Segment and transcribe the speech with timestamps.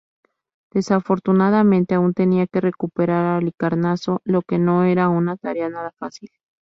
[0.73, 6.31] Desafortunadamente, aún tenía que recuperar Halicarnaso, lo que no era una tarea nada fácil.